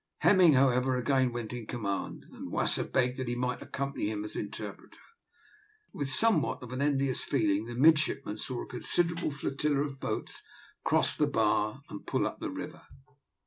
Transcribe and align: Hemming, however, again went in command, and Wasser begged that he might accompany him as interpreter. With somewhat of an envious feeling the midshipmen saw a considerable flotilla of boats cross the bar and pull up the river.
Hemming, 0.21 0.53
however, 0.53 0.95
again 0.95 1.31
went 1.31 1.53
in 1.53 1.67
command, 1.67 2.25
and 2.31 2.49
Wasser 2.51 2.83
begged 2.83 3.17
that 3.17 3.27
he 3.27 3.35
might 3.35 3.61
accompany 3.61 4.09
him 4.09 4.23
as 4.23 4.35
interpreter. 4.35 4.97
With 5.93 6.09
somewhat 6.09 6.63
of 6.63 6.73
an 6.73 6.81
envious 6.81 7.21
feeling 7.21 7.65
the 7.65 7.75
midshipmen 7.75 8.39
saw 8.39 8.63
a 8.63 8.67
considerable 8.67 9.29
flotilla 9.29 9.81
of 9.83 9.99
boats 9.99 10.41
cross 10.83 11.15
the 11.15 11.27
bar 11.27 11.83
and 11.87 12.03
pull 12.07 12.25
up 12.25 12.39
the 12.39 12.49
river. 12.49 12.81